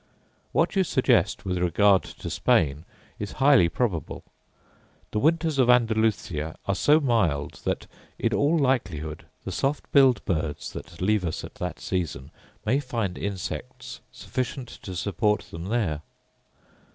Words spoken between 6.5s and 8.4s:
are so mild, that, in